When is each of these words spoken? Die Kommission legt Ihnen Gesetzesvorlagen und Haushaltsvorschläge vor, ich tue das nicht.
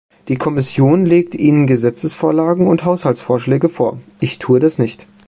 Die 0.29 0.35
Kommission 0.37 1.05
legt 1.05 1.35
Ihnen 1.35 1.67
Gesetzesvorlagen 1.67 2.65
und 2.65 2.85
Haushaltsvorschläge 2.85 3.69
vor, 3.69 3.99
ich 4.19 4.39
tue 4.39 4.59
das 4.59 4.79
nicht. 4.79 5.05